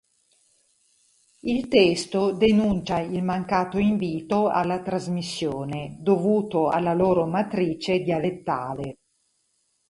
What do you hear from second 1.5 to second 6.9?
testo denuncia il mancato invito alla trasmissione, dovuto